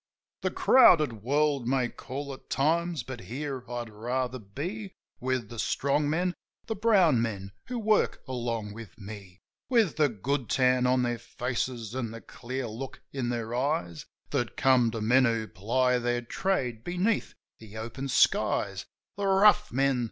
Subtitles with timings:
[0.41, 4.95] The crowded world' may call at times, but here I'd rather be.
[5.19, 6.33] With the strong men,
[6.65, 11.95] the brown men, who work along with me; With the good tan on their faces
[11.95, 16.83] an' the clear look in their eyes That come to men who ply their trade
[16.83, 18.87] beneath the open skies:
[19.17, 19.99] The rough men.